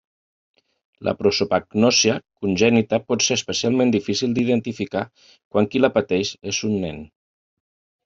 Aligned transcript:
La 1.07 1.11
prosopagnòsia 1.19 2.15
congènita 2.45 3.01
pot 3.07 3.27
ser 3.27 3.39
especialment 3.41 3.95
difícil 3.99 4.35
d'identificar 4.41 5.07
quan 5.29 5.73
qui 5.73 5.87
la 5.87 5.95
pateix 6.03 6.37
és 6.55 6.67
un 6.73 6.79
nen. 6.89 7.03